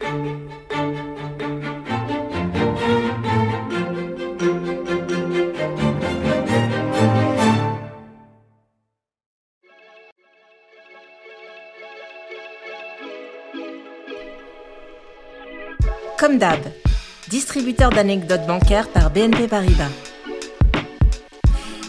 Comme 0.00 0.38
d'hab, 16.38 16.60
distributeur 17.28 17.90
d'anecdotes 17.90 18.46
bancaires 18.46 18.88
par 18.88 19.10
BNP 19.10 19.48
Paribas. 19.48 19.90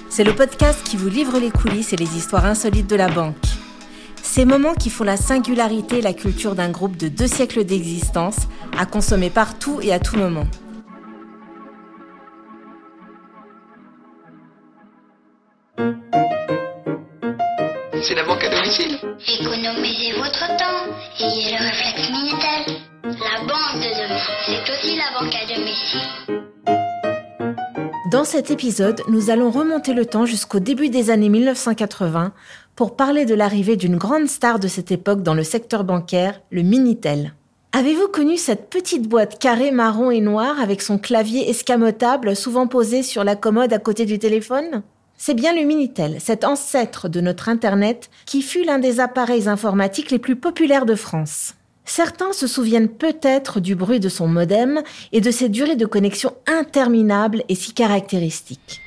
C'est 0.09 0.23
le 0.23 0.33
podcast 0.33 0.83
qui 0.83 0.97
vous 0.97 1.09
livre 1.09 1.37
les 1.39 1.51
coulisses 1.51 1.93
et 1.93 1.95
les 1.95 2.17
histoires 2.17 2.45
insolites 2.45 2.89
de 2.89 2.95
la 2.95 3.07
banque. 3.07 3.48
Ces 4.31 4.45
moments 4.45 4.75
qui 4.75 4.91
font 4.91 5.05
la 5.05 5.17
singularité 5.17 5.97
et 5.97 6.01
la 6.01 6.13
culture 6.13 6.53
d'un 6.53 6.69
groupe 6.69 6.95
de 6.95 7.07
deux 7.07 7.25
siècles 7.25 7.65
d'existence, 7.65 8.35
à 8.77 8.85
consommer 8.85 9.31
partout 9.31 9.79
et 9.81 9.91
à 9.91 9.97
tout 9.97 10.17
moment. 10.17 10.45
C'est 18.03 18.13
la 18.13 18.23
banque 18.23 18.43
à 18.43 18.49
domicile. 18.49 18.99
Économisez 19.27 20.13
votre 20.19 20.45
temps. 20.57 20.85
Ayez 21.19 21.57
le 21.57 21.65
réflexe 21.65 22.11
Minitel. 22.11 22.75
La 23.05 23.39
banque 23.47 23.81
de 23.81 23.89
demain, 24.03 24.19
c'est 24.45 24.71
aussi 24.71 24.95
la 24.95 25.19
banque 25.19 25.33
à 25.33 25.55
domicile. 25.55 26.38
Dans 28.11 28.23
cet 28.23 28.49
épisode, 28.49 29.03
nous 29.07 29.29
allons 29.29 29.51
remonter 29.51 29.93
le 29.93 30.03
temps 30.03 30.25
jusqu'au 30.25 30.59
début 30.59 30.89
des 30.89 31.11
années 31.11 31.29
1980 31.29 32.31
pour 32.75 32.95
parler 32.95 33.25
de 33.25 33.35
l'arrivée 33.35 33.75
d'une 33.75 33.97
grande 33.97 34.27
star 34.27 34.57
de 34.57 34.67
cette 34.67 34.91
époque 34.91 35.21
dans 35.21 35.35
le 35.35 35.43
secteur 35.43 35.83
bancaire, 35.83 36.41
le 36.49 36.63
Minitel. 36.63 37.35
Avez-vous 37.71 38.07
connu 38.07 38.37
cette 38.37 38.71
petite 38.71 39.07
boîte 39.07 39.37
carrée 39.37 39.69
marron 39.69 40.09
et 40.09 40.21
noire 40.21 40.59
avec 40.59 40.81
son 40.81 40.97
clavier 40.97 41.51
escamotable 41.51 42.35
souvent 42.35 42.65
posé 42.65 43.03
sur 43.03 43.23
la 43.23 43.35
commode 43.35 43.73
à 43.73 43.79
côté 43.79 44.05
du 44.05 44.17
téléphone? 44.17 44.81
C'est 45.15 45.35
bien 45.35 45.53
le 45.53 45.61
Minitel, 45.61 46.15
cet 46.19 46.45
ancêtre 46.45 47.09
de 47.09 47.21
notre 47.21 47.47
Internet 47.47 48.09
qui 48.25 48.41
fut 48.41 48.63
l'un 48.63 48.79
des 48.79 48.99
appareils 48.99 49.47
informatiques 49.47 50.09
les 50.09 50.19
plus 50.19 50.35
populaires 50.35 50.87
de 50.87 50.95
France. 50.95 51.53
Certains 51.89 52.33
se 52.33 52.45
souviennent 52.45 52.87
peut-être 52.87 53.59
du 53.59 53.73
bruit 53.73 53.99
de 53.99 54.09
son 54.09 54.27
modem 54.27 54.83
et 55.11 55.21
de 55.21 55.31
ses 55.31 55.49
durées 55.49 55.75
de 55.75 55.87
connexion 55.87 56.35
interminables 56.45 57.43
et 57.49 57.55
si 57.55 57.73
caractéristiques. 57.73 58.79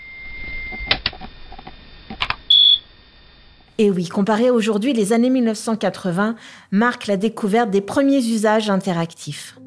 Et 3.79 3.91
oui, 3.91 4.07
comparé 4.07 4.51
aujourd'hui, 4.51 4.93
les 4.93 5.13
années 5.13 5.31
1980 5.31 6.37
marquent 6.71 7.09
la 7.09 7.17
découverte 7.17 7.71
des 7.71 7.81
premiers 7.81 8.25
usages 8.25 8.71
interactifs. 8.71 9.59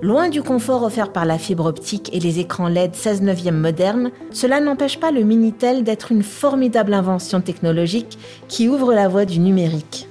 Loin 0.00 0.30
du 0.30 0.42
confort 0.42 0.82
offert 0.82 1.12
par 1.12 1.26
la 1.26 1.36
fibre 1.36 1.66
optique 1.66 2.08
et 2.14 2.20
les 2.20 2.38
écrans 2.38 2.68
LED 2.68 2.94
16 2.94 3.20
neuvième 3.20 3.60
modernes, 3.60 4.12
cela 4.30 4.60
n'empêche 4.60 4.98
pas 4.98 5.10
le 5.10 5.24
Minitel 5.24 5.84
d'être 5.84 6.10
une 6.10 6.22
formidable 6.22 6.94
invention 6.94 7.42
technologique 7.42 8.18
qui 8.48 8.66
ouvre 8.66 8.94
la 8.94 9.08
voie 9.08 9.26
du 9.26 9.40
numérique. 9.40 10.08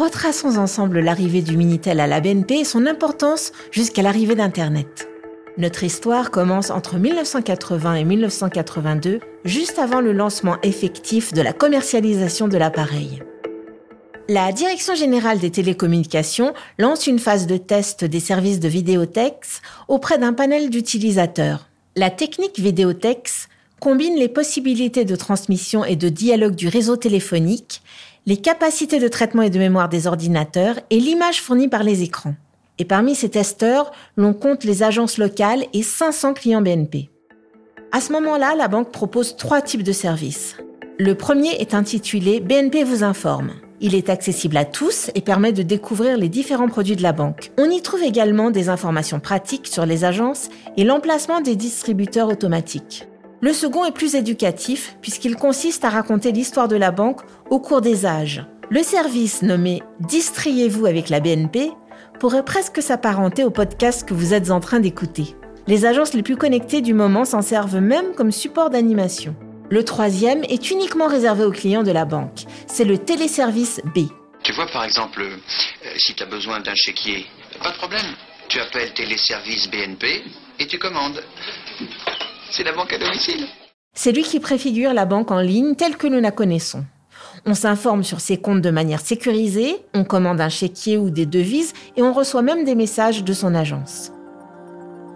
Retraçons 0.00 0.56
ensemble 0.56 1.00
l'arrivée 1.00 1.42
du 1.42 1.58
Minitel 1.58 2.00
à 2.00 2.06
la 2.06 2.22
BNP 2.22 2.60
et 2.60 2.64
son 2.64 2.86
importance 2.86 3.52
jusqu'à 3.70 4.00
l'arrivée 4.00 4.34
d'Internet. 4.34 5.10
Notre 5.58 5.84
histoire 5.84 6.30
commence 6.30 6.70
entre 6.70 6.96
1980 6.96 7.96
et 7.96 8.04
1982, 8.04 9.20
juste 9.44 9.78
avant 9.78 10.00
le 10.00 10.12
lancement 10.12 10.56
effectif 10.62 11.34
de 11.34 11.42
la 11.42 11.52
commercialisation 11.52 12.48
de 12.48 12.56
l'appareil. 12.56 13.22
La 14.26 14.52
Direction 14.52 14.94
générale 14.94 15.38
des 15.38 15.50
télécommunications 15.50 16.54
lance 16.78 17.06
une 17.06 17.18
phase 17.18 17.46
de 17.46 17.58
test 17.58 18.06
des 18.06 18.20
services 18.20 18.58
de 18.58 18.68
vidéotex 18.68 19.60
auprès 19.86 20.16
d'un 20.16 20.32
panel 20.32 20.70
d'utilisateurs. 20.70 21.68
La 21.94 22.08
technique 22.08 22.58
vidéotex 22.58 23.50
combine 23.80 24.16
les 24.16 24.28
possibilités 24.28 25.04
de 25.04 25.16
transmission 25.16 25.84
et 25.84 25.96
de 25.96 26.08
dialogue 26.08 26.54
du 26.54 26.68
réseau 26.68 26.96
téléphonique 26.96 27.82
les 28.30 28.36
capacités 28.36 29.00
de 29.00 29.08
traitement 29.08 29.42
et 29.42 29.50
de 29.50 29.58
mémoire 29.58 29.88
des 29.88 30.06
ordinateurs 30.06 30.78
et 30.90 31.00
l'image 31.00 31.42
fournie 31.42 31.66
par 31.66 31.82
les 31.82 32.04
écrans. 32.04 32.36
Et 32.78 32.84
parmi 32.84 33.16
ces 33.16 33.28
testeurs, 33.28 33.90
l'on 34.16 34.34
compte 34.34 34.62
les 34.62 34.84
agences 34.84 35.18
locales 35.18 35.64
et 35.72 35.82
500 35.82 36.34
clients 36.34 36.62
BNP. 36.62 37.10
À 37.90 38.00
ce 38.00 38.12
moment-là, 38.12 38.54
la 38.54 38.68
banque 38.68 38.92
propose 38.92 39.34
trois 39.36 39.60
types 39.60 39.82
de 39.82 39.90
services. 39.90 40.56
Le 41.00 41.16
premier 41.16 41.60
est 41.60 41.74
intitulé 41.74 42.38
BNP 42.38 42.84
vous 42.84 43.02
informe. 43.02 43.50
Il 43.80 43.96
est 43.96 44.08
accessible 44.08 44.58
à 44.58 44.64
tous 44.64 45.10
et 45.16 45.22
permet 45.22 45.52
de 45.52 45.64
découvrir 45.64 46.16
les 46.16 46.28
différents 46.28 46.68
produits 46.68 46.94
de 46.94 47.02
la 47.02 47.12
banque. 47.12 47.50
On 47.58 47.68
y 47.68 47.82
trouve 47.82 48.04
également 48.04 48.52
des 48.52 48.68
informations 48.68 49.18
pratiques 49.18 49.66
sur 49.66 49.86
les 49.86 50.04
agences 50.04 50.50
et 50.76 50.84
l'emplacement 50.84 51.40
des 51.40 51.56
distributeurs 51.56 52.28
automatiques. 52.28 53.09
Le 53.42 53.54
second 53.54 53.86
est 53.86 53.92
plus 53.92 54.16
éducatif 54.16 54.96
puisqu'il 55.00 55.34
consiste 55.34 55.84
à 55.86 55.88
raconter 55.88 56.30
l'histoire 56.30 56.68
de 56.68 56.76
la 56.76 56.90
banque 56.90 57.22
au 57.48 57.58
cours 57.58 57.80
des 57.80 58.04
âges. 58.04 58.44
Le 58.68 58.82
service 58.82 59.40
nommé 59.40 59.82
Distriez-vous 60.00 60.84
avec 60.84 61.08
la 61.08 61.20
BNP 61.20 61.70
pourrait 62.18 62.44
presque 62.44 62.82
s'apparenter 62.82 63.42
au 63.44 63.50
podcast 63.50 64.06
que 64.06 64.12
vous 64.12 64.34
êtes 64.34 64.50
en 64.50 64.60
train 64.60 64.78
d'écouter. 64.78 65.36
Les 65.66 65.86
agences 65.86 66.12
les 66.12 66.22
plus 66.22 66.36
connectées 66.36 66.82
du 66.82 66.92
moment 66.92 67.24
s'en 67.24 67.40
servent 67.40 67.80
même 67.80 68.14
comme 68.14 68.30
support 68.30 68.68
d'animation. 68.68 69.34
Le 69.70 69.84
troisième 69.84 70.44
est 70.44 70.70
uniquement 70.70 71.06
réservé 71.06 71.44
aux 71.44 71.50
clients 71.50 71.82
de 71.82 71.92
la 71.92 72.04
banque. 72.04 72.44
C'est 72.66 72.84
le 72.84 72.98
téléservice 72.98 73.80
B. 73.94 74.00
Tu 74.42 74.52
vois, 74.52 74.66
par 74.66 74.84
exemple, 74.84 75.22
euh, 75.22 75.36
si 75.96 76.14
tu 76.14 76.22
as 76.22 76.26
besoin 76.26 76.60
d'un 76.60 76.74
chéquier, 76.74 77.24
pas 77.62 77.70
de 77.70 77.76
problème. 77.76 78.14
Tu 78.48 78.60
appelles 78.60 78.92
Téléservice 78.92 79.70
BNP 79.70 80.24
et 80.58 80.66
tu 80.66 80.78
commandes. 80.78 81.22
C'est 82.50 82.64
la 82.64 82.72
banque 82.72 82.92
à 82.92 82.98
domicile. 82.98 83.46
C'est 83.94 84.12
lui 84.12 84.22
qui 84.22 84.40
préfigure 84.40 84.92
la 84.92 85.04
banque 85.04 85.30
en 85.30 85.40
ligne 85.40 85.74
telle 85.76 85.96
que 85.96 86.06
nous 86.06 86.20
la 86.20 86.32
connaissons. 86.32 86.84
On 87.46 87.54
s'informe 87.54 88.02
sur 88.02 88.20
ses 88.20 88.38
comptes 88.38 88.60
de 88.60 88.70
manière 88.70 89.00
sécurisée, 89.00 89.76
on 89.94 90.04
commande 90.04 90.40
un 90.40 90.48
chéquier 90.48 90.98
ou 90.98 91.10
des 91.10 91.26
devises 91.26 91.72
et 91.96 92.02
on 92.02 92.12
reçoit 92.12 92.42
même 92.42 92.64
des 92.64 92.74
messages 92.74 93.24
de 93.24 93.32
son 93.32 93.54
agence. 93.54 94.12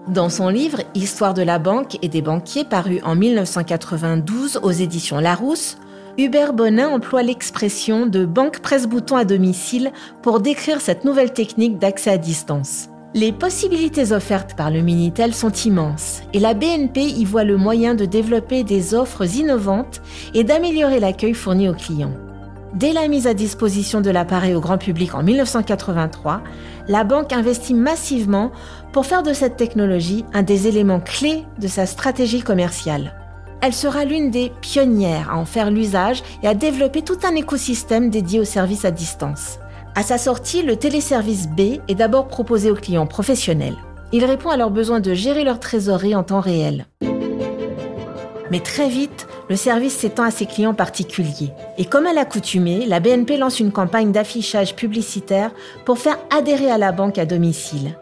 Dans 0.08 0.28
son 0.28 0.48
livre 0.48 0.82
Histoire 0.94 1.34
de 1.34 1.42
la 1.42 1.58
banque 1.58 1.96
et 2.02 2.08
des 2.08 2.22
banquiers 2.22 2.64
paru 2.64 3.00
en 3.04 3.16
1992 3.16 4.60
aux 4.62 4.70
éditions 4.70 5.18
Larousse, 5.18 5.78
Hubert 6.18 6.52
Bonin 6.52 6.88
emploie 6.88 7.22
l'expression 7.22 8.06
de 8.06 8.24
banque 8.24 8.60
presse-bouton 8.60 9.16
à 9.16 9.24
domicile 9.24 9.92
pour 10.22 10.40
décrire 10.40 10.80
cette 10.80 11.04
nouvelle 11.04 11.32
technique 11.32 11.78
d'accès 11.78 12.10
à 12.10 12.18
distance. 12.18 12.88
Les 13.16 13.30
possibilités 13.30 14.10
offertes 14.10 14.54
par 14.56 14.72
le 14.72 14.80
Minitel 14.80 15.32
sont 15.34 15.52
immenses 15.52 16.22
et 16.32 16.40
la 16.40 16.52
BNP 16.52 17.00
y 17.00 17.24
voit 17.24 17.44
le 17.44 17.56
moyen 17.56 17.94
de 17.94 18.06
développer 18.06 18.64
des 18.64 18.92
offres 18.92 19.36
innovantes 19.36 20.02
et 20.34 20.42
d'améliorer 20.42 20.98
l'accueil 20.98 21.32
fourni 21.32 21.68
aux 21.68 21.74
clients. 21.74 22.16
Dès 22.74 22.92
la 22.92 23.06
mise 23.06 23.28
à 23.28 23.34
disposition 23.34 24.00
de 24.00 24.10
l'appareil 24.10 24.56
au 24.56 24.60
grand 24.60 24.78
public 24.78 25.14
en 25.14 25.22
1983, 25.22 26.42
la 26.88 27.04
banque 27.04 27.32
investit 27.32 27.74
massivement 27.74 28.50
pour 28.92 29.06
faire 29.06 29.22
de 29.22 29.32
cette 29.32 29.56
technologie 29.56 30.24
un 30.32 30.42
des 30.42 30.66
éléments 30.66 30.98
clés 30.98 31.44
de 31.60 31.68
sa 31.68 31.86
stratégie 31.86 32.42
commerciale. 32.42 33.14
Elle 33.60 33.74
sera 33.74 34.04
l'une 34.04 34.32
des 34.32 34.50
pionnières 34.60 35.30
à 35.30 35.38
en 35.38 35.44
faire 35.44 35.70
l'usage 35.70 36.24
et 36.42 36.48
à 36.48 36.54
développer 36.54 37.02
tout 37.02 37.18
un 37.22 37.36
écosystème 37.36 38.10
dédié 38.10 38.40
aux 38.40 38.44
services 38.44 38.84
à 38.84 38.90
distance. 38.90 39.60
À 39.96 40.02
sa 40.02 40.18
sortie, 40.18 40.62
le 40.62 40.74
téléservice 40.74 41.46
B 41.46 41.78
est 41.86 41.94
d'abord 41.94 42.26
proposé 42.26 42.68
aux 42.68 42.74
clients 42.74 43.06
professionnels. 43.06 43.76
Il 44.12 44.24
répond 44.24 44.50
à 44.50 44.56
leurs 44.56 44.72
besoins 44.72 44.98
de 44.98 45.14
gérer 45.14 45.44
leur 45.44 45.60
trésorerie 45.60 46.16
en 46.16 46.24
temps 46.24 46.40
réel. 46.40 46.86
Mais 48.50 48.58
très 48.58 48.88
vite, 48.88 49.28
le 49.48 49.54
service 49.54 49.94
s'étend 49.94 50.24
à 50.24 50.32
ses 50.32 50.46
clients 50.46 50.74
particuliers. 50.74 51.52
Et 51.78 51.84
comme 51.84 52.06
à 52.06 52.12
l'accoutumée, 52.12 52.86
la 52.86 52.98
BNP 52.98 53.36
lance 53.36 53.60
une 53.60 53.70
campagne 53.70 54.10
d'affichage 54.10 54.74
publicitaire 54.74 55.52
pour 55.84 55.98
faire 55.98 56.18
adhérer 56.36 56.72
à 56.72 56.78
la 56.78 56.90
banque 56.90 57.18
à 57.18 57.24
domicile. 57.24 57.96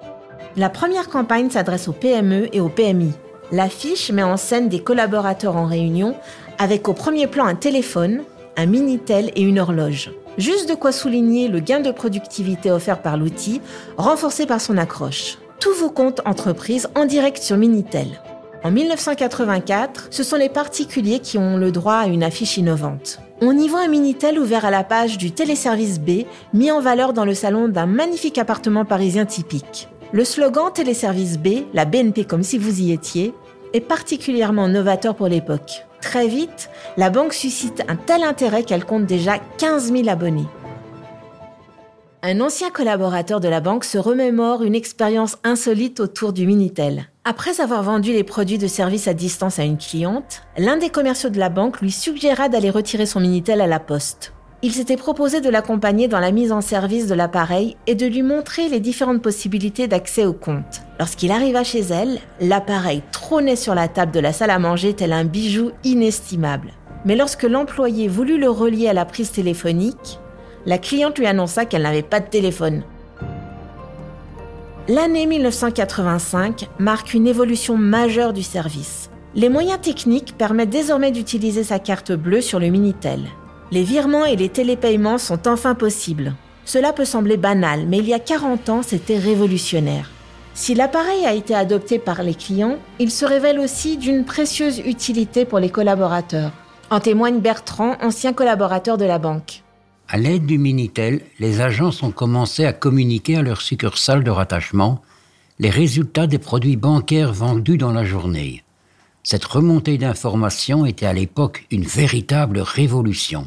La 0.57 0.71
première 0.71 1.11
campagne 1.11 1.51
s'adresse 1.51 1.89
aux 1.89 1.93
PME 1.93 2.49
et 2.55 2.61
aux 2.61 2.71
PMI. 2.71 3.13
L'affiche 3.51 4.11
met 4.11 4.23
en 4.23 4.39
scène 4.39 4.71
des 4.71 4.81
collaborateurs 4.81 5.57
en 5.57 5.67
réunion 5.67 6.15
avec 6.59 6.89
au 6.89 6.95
premier 6.95 7.27
plan 7.27 7.45
un 7.45 7.55
téléphone, 7.55 8.23
un 8.57 8.67
Minitel 8.67 9.31
et 9.37 9.43
une 9.43 9.59
horloge. 9.59 10.11
Juste 10.39 10.69
de 10.69 10.75
quoi 10.75 10.93
souligner 10.93 11.49
le 11.49 11.61
gain 11.61 11.81
de 11.81 11.91
productivité 11.91 12.71
offert 12.71 13.03
par 13.03 13.17
l'outil, 13.17 13.61
renforcé 13.99 14.47
par 14.47 14.61
son 14.61 14.79
accroche. 14.79 15.39
Tous 15.61 15.75
vos 15.75 15.91
comptes 15.91 16.23
entreprises 16.25 16.89
en 16.95 17.05
direct 17.05 17.43
sur 17.43 17.57
Minitel. 17.57 18.09
En 18.65 18.71
1984, 18.71 20.09
ce 20.11 20.23
sont 20.23 20.37
les 20.37 20.49
particuliers 20.49 21.19
qui 21.19 21.37
ont 21.37 21.57
le 21.57 21.71
droit 21.71 21.97
à 21.97 22.07
une 22.07 22.23
affiche 22.23 22.57
innovante. 22.57 23.19
On 23.41 23.59
y 23.59 23.69
voit 23.69 23.83
un 23.83 23.89
Minitel 23.89 24.39
ouvert 24.39 24.65
à 24.65 24.71
la 24.71 24.85
page 24.85 25.19
du 25.19 25.33
téléservice 25.33 26.01
B, 26.01 26.25
mis 26.55 26.71
en 26.71 26.81
valeur 26.81 27.13
dans 27.13 27.25
le 27.25 27.35
salon 27.35 27.69
d'un 27.69 27.87
magnifique 27.87 28.39
appartement 28.39 28.85
parisien 28.85 29.27
typique. 29.27 29.89
Le 30.13 30.25
slogan 30.25 30.71
Téléservice 30.73 31.39
B, 31.39 31.65
la 31.75 31.85
BNP 31.85 32.25
comme 32.25 32.43
si 32.43 32.57
vous 32.57 32.81
y 32.81 32.93
étiez, 32.93 33.35
est 33.73 33.81
particulièrement 33.81 34.69
novateur 34.69 35.15
pour 35.15 35.29
l'époque. 35.29 35.85
Très 36.03 36.27
vite, 36.27 36.69
la 36.99 37.09
banque 37.09 37.33
suscite 37.33 37.83
un 37.89 37.97
tel 37.97 38.23
intérêt 38.25 38.65
qu'elle 38.65 38.85
compte 38.85 39.07
déjà 39.07 39.39
15 39.57 39.93
000 39.93 40.09
abonnés. 40.09 40.49
Un 42.25 42.41
ancien 42.41 42.71
collaborateur 42.71 43.41
de 43.41 43.49
la 43.49 43.61
banque 43.61 43.85
se 43.85 43.99
remémore 43.99 44.63
une 44.63 44.75
expérience 44.75 45.39
insolite 45.43 46.01
autour 46.01 46.33
du 46.33 46.47
Minitel. 46.47 47.07
Après 47.25 47.61
avoir 47.61 47.83
vendu 47.83 48.13
les 48.13 48.25
produits 48.25 48.59
de 48.59 48.67
service 48.67 49.09
à 49.09 49.15
distance 49.15 49.59
à 49.59 49.65
une 49.65 49.79
cliente, 49.79 50.43
l'un 50.59 50.77
des 50.77 50.91
commerciaux 50.91 51.31
de 51.31 51.39
la 51.39 51.49
banque 51.49 51.81
lui 51.81 51.93
suggéra 51.93 52.49
d'aller 52.49 52.71
retirer 52.71 53.07
son 53.07 53.21
Minitel 53.21 53.61
à 53.61 53.67
la 53.67 53.81
poste. 53.81 54.33
Il 54.65 54.73
s'était 54.73 54.97
proposé 54.97 55.41
de 55.41 55.51
l'accompagner 55.51 56.07
dans 56.07 56.21
la 56.21 56.31
mise 56.31 56.53
en 56.53 56.61
service 56.61 57.09
de 57.09 57.15
l'appareil 57.15 57.77
et 57.89 57.97
de 57.97 58.07
lui 58.07 58.23
montrer 58.23 58.69
les 58.69 58.79
différentes 58.79 59.21
possibilités 59.21 59.89
d'accès 59.89 60.25
au 60.25 60.33
compte. 60.33 60.83
Lorsqu'il 61.01 61.33
arriva 61.33 61.65
chez 61.65 61.81
elle, 61.81 62.21
l'appareil 62.41 63.03
trônait 63.11 63.57
sur 63.57 63.75
la 63.75 63.89
table 63.89 64.13
de 64.13 64.21
la 64.21 64.33
salle 64.33 64.51
à 64.51 64.61
manger 64.61 64.95
tel 64.95 65.13
un 65.13 65.25
bijou 65.25 65.73
inestimable. 65.83 66.69
Mais 67.05 67.17
lorsque 67.17 67.43
l'employé 67.43 68.07
voulut 68.07 68.39
le 68.39 68.49
relier 68.49 68.87
à 68.87 68.93
la 68.93 69.05
prise 69.05 69.33
téléphonique, 69.33 70.21
la 70.65 70.79
cliente 70.79 71.19
lui 71.19 71.27
annonça 71.27 71.65
qu'elle 71.65 71.83
n'avait 71.83 72.03
pas 72.03 72.21
de 72.21 72.29
téléphone. 72.29 72.85
L'année 74.87 75.27
1985 75.27 76.69
marque 76.79 77.15
une 77.15 77.27
évolution 77.27 77.77
majeure 77.77 78.33
du 78.33 78.45
service. 78.45 79.11
Les 79.35 79.49
moyens 79.49 79.81
techniques 79.81 80.39
permettent 80.39 80.71
désormais 80.71 81.11
d'utiliser 81.11 81.65
sa 81.65 81.81
carte 81.81 82.13
bleue 82.13 82.43
sur 82.43 82.61
le 82.61 82.69
Minitel. 82.69 83.23
Les 83.73 83.85
virements 83.85 84.27
et 84.27 84.37
les 84.37 84.51
télépaiements 84.51 85.17
sont 85.17 85.49
enfin 85.49 85.75
possibles. 85.75 86.35
Cela 86.67 86.93
peut 86.93 87.07
sembler 87.07 87.39
banal, 87.39 87.87
mais 87.89 87.97
il 87.97 88.05
y 88.05 88.13
a 88.13 88.19
40 88.19 88.69
ans, 88.69 88.83
c'était 88.83 89.19
révolutionnaire. 89.19 90.11
Si 90.53 90.75
l'appareil 90.75 91.25
a 91.25 91.33
été 91.33 91.55
adopté 91.55 91.99
par 91.99 92.23
les 92.23 92.35
clients, 92.35 92.77
il 92.99 93.11
se 93.11 93.25
révèle 93.25 93.59
aussi 93.59 93.97
d'une 93.97 94.27
précieuse 94.27 94.81
utilité 94.81 95.47
pour 95.47 95.59
les 95.59 95.71
collaborateurs. 95.71 96.53
En 96.91 97.01
témoigne 97.01 97.41
Bertrand, 97.41 97.97
ancien 98.03 98.35
collaborateur 98.35 98.99
de 98.99 99.07
la 99.07 99.19
banque. 99.19 99.63
À 100.07 100.19
l'aide 100.19 100.45
du 100.45 100.59
Minitel, 100.59 101.23
les 101.39 101.63
agences 101.63 102.03
ont 102.03 102.11
commencé 102.11 102.67
à 102.67 102.75
communiquer 102.75 103.37
à 103.37 103.43
leur 103.43 103.63
succursale 103.63 104.23
de 104.23 104.31
rattachement 104.31 105.01
les 105.59 105.71
résultats 105.71 106.27
des 106.27 106.39
produits 106.39 106.77
bancaires 106.77 107.33
vendus 107.33 107.79
dans 107.79 107.93
la 107.93 108.05
journée. 108.05 108.65
Cette 109.23 109.47
remontée 109.47 109.97
d'informations 109.97 110.85
était 110.85 111.07
à 111.07 111.15
l'époque 111.15 111.65
une 111.71 111.85
véritable 111.85 112.59
révolution. 112.59 113.47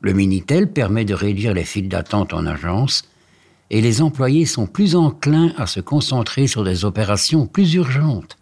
Le 0.00 0.12
Minitel 0.12 0.70
permet 0.70 1.04
de 1.04 1.14
réduire 1.14 1.54
les 1.54 1.64
files 1.64 1.88
d'attente 1.88 2.34
en 2.34 2.46
agence 2.46 3.04
et 3.70 3.80
les 3.80 4.02
employés 4.02 4.46
sont 4.46 4.66
plus 4.66 4.94
enclins 4.94 5.52
à 5.56 5.66
se 5.66 5.80
concentrer 5.80 6.46
sur 6.46 6.64
des 6.64 6.84
opérations 6.84 7.46
plus 7.46 7.74
urgentes. 7.74 8.36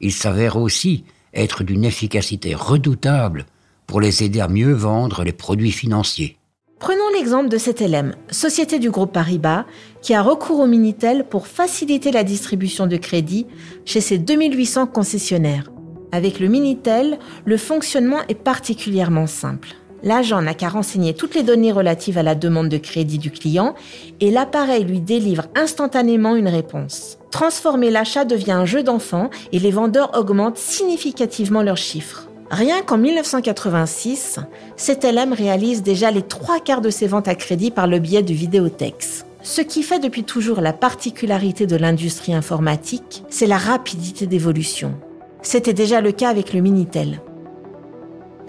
Il 0.00 0.12
s'avère 0.12 0.56
aussi 0.56 1.04
être 1.34 1.64
d'une 1.64 1.84
efficacité 1.84 2.54
redoutable 2.54 3.46
pour 3.86 4.00
les 4.00 4.22
aider 4.22 4.40
à 4.40 4.48
mieux 4.48 4.72
vendre 4.72 5.22
les 5.24 5.32
produits 5.32 5.72
financiers. 5.72 6.38
Prenons 6.78 7.08
l'exemple 7.14 7.48
de 7.48 7.56
CTLM, 7.56 8.14
société 8.30 8.78
du 8.78 8.90
groupe 8.90 9.12
Paribas, 9.12 9.64
qui 10.02 10.14
a 10.14 10.22
recours 10.22 10.60
au 10.60 10.66
Minitel 10.66 11.24
pour 11.24 11.46
faciliter 11.46 12.12
la 12.12 12.22
distribution 12.22 12.86
de 12.86 12.96
crédit 12.96 13.46
chez 13.84 14.00
ses 14.00 14.18
2800 14.18 14.86
concessionnaires. 14.86 15.70
Avec 16.12 16.38
le 16.38 16.48
Minitel, 16.48 17.18
le 17.44 17.56
fonctionnement 17.56 18.20
est 18.28 18.34
particulièrement 18.34 19.26
simple. 19.26 19.74
L'agent 20.06 20.40
n'a 20.40 20.54
qu'à 20.54 20.68
renseigner 20.68 21.14
toutes 21.14 21.34
les 21.34 21.42
données 21.42 21.72
relatives 21.72 22.16
à 22.16 22.22
la 22.22 22.36
demande 22.36 22.68
de 22.68 22.76
crédit 22.78 23.18
du 23.18 23.32
client 23.32 23.74
et 24.20 24.30
l'appareil 24.30 24.84
lui 24.84 25.00
délivre 25.00 25.46
instantanément 25.56 26.36
une 26.36 26.46
réponse. 26.46 27.18
Transformer 27.32 27.90
l'achat 27.90 28.24
devient 28.24 28.52
un 28.52 28.66
jeu 28.66 28.84
d'enfant 28.84 29.30
et 29.50 29.58
les 29.58 29.72
vendeurs 29.72 30.16
augmentent 30.16 30.58
significativement 30.58 31.60
leurs 31.60 31.76
chiffres. 31.76 32.28
Rien 32.52 32.82
qu'en 32.82 32.98
1986, 32.98 34.38
CTLM 34.76 35.32
réalise 35.32 35.82
déjà 35.82 36.12
les 36.12 36.22
trois 36.22 36.60
quarts 36.60 36.82
de 36.82 36.90
ses 36.90 37.08
ventes 37.08 37.26
à 37.26 37.34
crédit 37.34 37.72
par 37.72 37.88
le 37.88 37.98
biais 37.98 38.22
du 38.22 38.34
vidéotex. 38.34 39.24
Ce 39.42 39.60
qui 39.60 39.82
fait 39.82 39.98
depuis 39.98 40.22
toujours 40.22 40.60
la 40.60 40.72
particularité 40.72 41.66
de 41.66 41.74
l'industrie 41.74 42.32
informatique, 42.32 43.24
c'est 43.28 43.48
la 43.48 43.58
rapidité 43.58 44.28
d'évolution. 44.28 44.94
C'était 45.42 45.74
déjà 45.74 46.00
le 46.00 46.12
cas 46.12 46.30
avec 46.30 46.52
le 46.52 46.60
Minitel. 46.60 47.20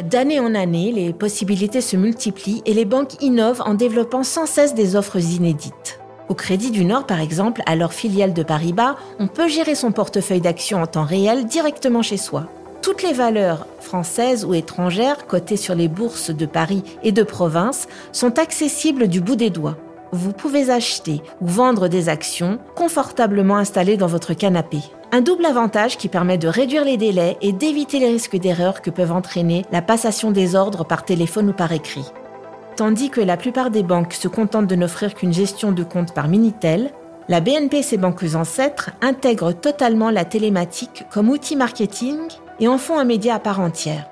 D'année 0.03 0.39
en 0.39 0.53
année, 0.53 0.91
les 0.91 1.11
possibilités 1.11 1.81
se 1.81 1.97
multiplient 1.97 2.61
et 2.67 2.73
les 2.75 2.85
banques 2.85 3.21
innovent 3.21 3.63
en 3.65 3.73
développant 3.73 4.23
sans 4.23 4.45
cesse 4.45 4.75
des 4.75 4.95
offres 4.95 5.17
inédites. 5.17 5.99
Au 6.29 6.35
Crédit 6.35 6.69
du 6.69 6.85
Nord, 6.85 7.07
par 7.07 7.19
exemple, 7.19 7.63
à 7.65 7.75
leur 7.75 7.93
filiale 7.93 8.33
de 8.33 8.43
Paris-Bas, 8.43 8.95
on 9.17 9.27
peut 9.27 9.47
gérer 9.47 9.73
son 9.73 9.91
portefeuille 9.91 10.41
d'actions 10.41 10.83
en 10.83 10.87
temps 10.87 11.03
réel 11.03 11.45
directement 11.45 12.03
chez 12.03 12.17
soi. 12.17 12.45
Toutes 12.83 13.01
les 13.01 13.13
valeurs 13.13 13.65
françaises 13.79 14.45
ou 14.45 14.53
étrangères 14.53 15.25
cotées 15.25 15.57
sur 15.57 15.73
les 15.73 15.87
bourses 15.87 16.29
de 16.29 16.45
Paris 16.45 16.83
et 17.01 17.11
de 17.11 17.23
province 17.23 17.87
sont 18.11 18.37
accessibles 18.37 19.07
du 19.07 19.19
bout 19.19 19.35
des 19.35 19.49
doigts. 19.49 19.77
Vous 20.11 20.31
pouvez 20.31 20.69
acheter 20.69 21.21
ou 21.41 21.47
vendre 21.47 21.87
des 21.87 22.07
actions 22.07 22.59
confortablement 22.75 23.57
installées 23.57 23.97
dans 23.97 24.07
votre 24.07 24.35
canapé. 24.35 24.77
Un 25.17 25.21
double 25.21 25.47
avantage 25.47 25.97
qui 25.97 26.09
permet 26.09 26.37
de 26.37 26.47
réduire 26.47 26.85
les 26.85 26.95
délais 26.95 27.37
et 27.41 27.51
d'éviter 27.51 27.97
les 27.97 28.09
risques 28.09 28.37
d'erreur 28.37 28.83
que 28.83 28.91
peuvent 28.91 29.11
entraîner 29.11 29.65
la 29.71 29.81
passation 29.81 30.29
des 30.29 30.53
ordres 30.53 30.85
par 30.85 31.05
téléphone 31.05 31.49
ou 31.49 31.53
par 31.53 31.71
écrit. 31.71 32.05
Tandis 32.75 33.09
que 33.09 33.19
la 33.19 33.35
plupart 33.35 33.71
des 33.71 33.81
banques 33.81 34.13
se 34.13 34.27
contentent 34.27 34.67
de 34.67 34.75
n'offrir 34.75 35.15
qu'une 35.15 35.33
gestion 35.33 35.71
de 35.71 35.83
compte 35.83 36.13
par 36.13 36.27
Minitel, 36.27 36.91
la 37.29 37.41
BNP 37.41 37.77
et 37.77 37.81
ses 37.81 37.97
banques 37.97 38.35
ancêtres 38.35 38.91
intègrent 39.01 39.53
totalement 39.53 40.11
la 40.11 40.23
télématique 40.23 41.05
comme 41.09 41.29
outil 41.29 41.55
marketing 41.55 42.19
et 42.59 42.67
en 42.67 42.77
font 42.77 42.99
un 42.99 43.03
média 43.03 43.33
à 43.33 43.39
part 43.39 43.59
entière. 43.59 44.07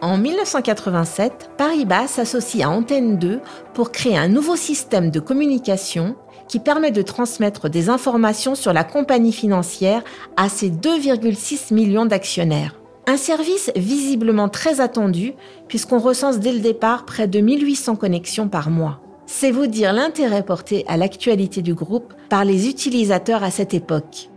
En 0.00 0.18
1987, 0.18 1.50
Paribas 1.56 2.08
s'associe 2.08 2.64
à 2.64 2.70
Antenne 2.70 3.16
2 3.18 3.40
pour 3.72 3.90
créer 3.90 4.18
un 4.18 4.28
nouveau 4.28 4.56
système 4.56 5.10
de 5.10 5.20
communication 5.20 6.16
qui 6.48 6.58
permet 6.58 6.90
de 6.90 7.02
transmettre 7.02 7.70
des 7.70 7.88
informations 7.88 8.54
sur 8.54 8.72
la 8.72 8.84
compagnie 8.84 9.32
financière 9.32 10.02
à 10.36 10.48
ses 10.48 10.70
2,6 10.70 11.72
millions 11.72 12.06
d'actionnaires. 12.06 12.78
Un 13.06 13.16
service 13.16 13.70
visiblement 13.76 14.48
très 14.48 14.80
attendu 14.80 15.34
puisqu'on 15.68 15.98
recense 15.98 16.38
dès 16.38 16.52
le 16.52 16.60
départ 16.60 17.04
près 17.04 17.28
de 17.28 17.40
1800 17.40 17.96
connexions 17.96 18.48
par 18.48 18.70
mois. 18.70 19.00
C'est 19.26 19.50
vous 19.50 19.66
dire 19.66 19.92
l'intérêt 19.92 20.42
porté 20.42 20.84
à 20.86 20.96
l'actualité 20.96 21.62
du 21.62 21.74
groupe 21.74 22.12
par 22.28 22.44
les 22.44 22.68
utilisateurs 22.68 23.42
à 23.42 23.50
cette 23.50 23.72
époque. 23.72 24.28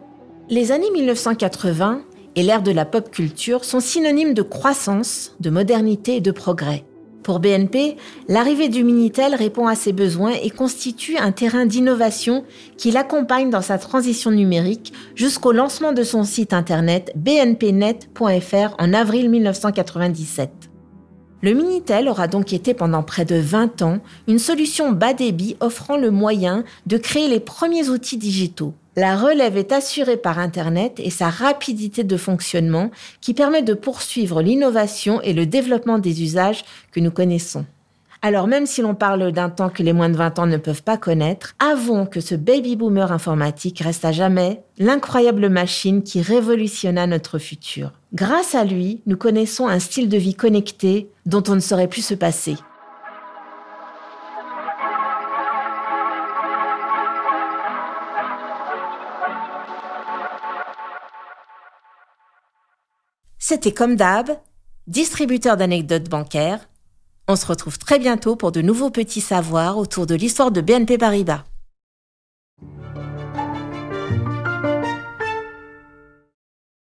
Les 0.49 0.71
années 0.71 0.91
1980 0.91 2.03
et 2.37 2.43
l'ère 2.43 2.61
de 2.61 2.71
la 2.71 2.85
pop 2.85 3.09
culture 3.09 3.65
sont 3.65 3.79
synonymes 3.79 4.35
de 4.35 4.43
croissance, 4.43 5.35
de 5.39 5.49
modernité 5.49 6.17
et 6.17 6.21
de 6.21 6.31
progrès. 6.31 6.85
Pour 7.23 7.39
BNP, 7.39 7.97
l'arrivée 8.29 8.69
du 8.69 8.83
Minitel 8.83 9.33
répond 9.33 9.67
à 9.67 9.75
ses 9.75 9.91
besoins 9.91 10.33
et 10.41 10.51
constitue 10.51 11.17
un 11.17 11.31
terrain 11.31 11.65
d'innovation 11.65 12.45
qui 12.77 12.91
l'accompagne 12.91 13.49
dans 13.49 13.63
sa 13.63 13.79
transition 13.79 14.29
numérique 14.29 14.93
jusqu'au 15.15 15.51
lancement 15.51 15.93
de 15.93 16.03
son 16.03 16.23
site 16.23 16.53
internet 16.53 17.11
bnpnet.fr 17.15 18.75
en 18.77 18.93
avril 18.93 19.29
1997. 19.31 20.51
Le 21.41 21.53
Minitel 21.53 22.07
aura 22.07 22.27
donc 22.27 22.53
été 22.53 22.75
pendant 22.75 23.03
près 23.03 23.25
de 23.25 23.35
20 23.35 23.81
ans 23.81 23.97
une 24.27 24.39
solution 24.39 24.91
bas 24.91 25.13
débit 25.13 25.57
offrant 25.59 25.97
le 25.97 26.11
moyen 26.11 26.63
de 26.85 26.97
créer 26.97 27.27
les 27.27 27.39
premiers 27.39 27.89
outils 27.89 28.17
digitaux. 28.17 28.73
La 28.99 29.15
relève 29.15 29.57
est 29.57 29.73
assurée 29.73 30.17
par 30.17 30.39
Internet 30.39 30.99
et 30.99 31.11
sa 31.11 31.29
rapidité 31.29 32.03
de 32.03 32.17
fonctionnement 32.17 32.89
qui 33.21 33.35
permet 33.35 33.61
de 33.61 33.75
poursuivre 33.75 34.41
l'innovation 34.41 35.21
et 35.21 35.33
le 35.33 35.45
développement 35.45 35.99
des 35.99 36.23
usages 36.23 36.65
que 36.91 36.99
nous 36.99 37.11
connaissons. 37.11 37.67
Alors 38.23 38.47
même 38.47 38.65
si 38.65 38.81
l'on 38.81 38.95
parle 38.95 39.31
d'un 39.31 39.51
temps 39.51 39.69
que 39.69 39.83
les 39.83 39.93
moins 39.93 40.09
de 40.09 40.17
20 40.17 40.39
ans 40.39 40.47
ne 40.47 40.57
peuvent 40.57 40.81
pas 40.81 40.97
connaître, 40.97 41.53
avouons 41.59 42.07
que 42.07 42.21
ce 42.21 42.33
baby 42.33 42.75
boomer 42.75 43.11
informatique 43.11 43.81
reste 43.81 44.03
à 44.03 44.11
jamais 44.11 44.63
l'incroyable 44.79 45.47
machine 45.47 46.01
qui 46.01 46.23
révolutionna 46.23 47.05
notre 47.05 47.37
futur. 47.37 47.91
Grâce 48.15 48.55
à 48.55 48.63
lui, 48.63 49.03
nous 49.05 49.15
connaissons 49.15 49.67
un 49.67 49.77
style 49.77 50.09
de 50.09 50.17
vie 50.17 50.33
connecté 50.33 51.11
dont 51.27 51.43
on 51.47 51.53
ne 51.53 51.59
saurait 51.59 51.87
plus 51.87 52.03
se 52.03 52.15
passer. 52.15 52.55
C'était 63.49 63.71
comme 63.71 63.95
distributeur 64.87 65.55
d'anecdotes 65.55 66.09
bancaires. 66.09 66.67
On 67.29 67.37
se 67.37 67.45
retrouve 67.45 67.77
très 67.77 67.97
bientôt 67.97 68.35
pour 68.35 68.51
de 68.51 68.61
nouveaux 68.61 68.89
petits 68.89 69.21
savoirs 69.21 69.77
autour 69.77 70.05
de 70.05 70.15
l'histoire 70.15 70.51
de 70.51 70.59
BNP 70.59 70.97
Paribas. 70.97 71.45